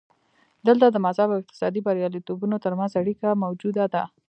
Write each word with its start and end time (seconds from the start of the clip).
دلته 0.67 0.85
د 0.89 0.97
مذهب 1.05 1.29
او 1.31 1.39
اقتصادي 1.43 1.79
بریالیتوبونو 1.87 2.55
ترمنځ 2.65 2.91
اړیکه 3.01 3.27
موجوده 3.43 3.85
ده. 3.93 4.03